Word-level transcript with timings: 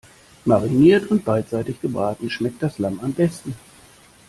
Mariniert 0.45 1.11
und 1.11 1.23
beidseitig 1.23 1.79
gebraten 1.79 2.31
schmeckt 2.31 2.63
das 2.63 2.79
Lamm 2.79 2.99
am 3.01 3.13
besten. 3.13 3.53